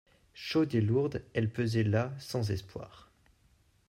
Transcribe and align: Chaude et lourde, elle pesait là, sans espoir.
Chaude 0.33 0.73
et 0.73 0.81
lourde, 0.81 1.21
elle 1.35 1.51
pesait 1.51 1.83
là, 1.83 2.11
sans 2.17 2.49
espoir. 2.49 3.11